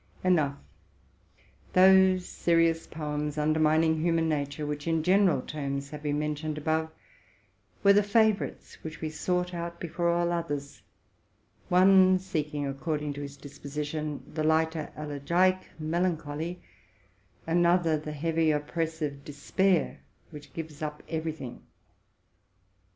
[0.23, 0.53] In short,
[1.73, 6.89] those serious poems, undermining human nature, which, in general terms, have been mentioned above,
[7.83, 10.81] were the favorites which we sought out before all others,
[11.69, 16.57] one seek ing, according to his disposition, the lighter elegiac melan RELATING TO MY LIFE.
[16.57, 16.57] 165 choly,
[17.55, 19.99] another the heavy, oppressive despair,
[20.31, 21.61] which gives up every thing.